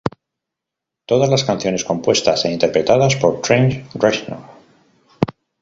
Todas 1.05 1.29
las 1.29 1.43
canciones 1.43 1.85
compuestas 1.85 2.43
e 2.45 2.51
interpretadas 2.51 3.17
por 3.17 3.39
Trent 3.41 3.85
Reznor. 3.93 4.41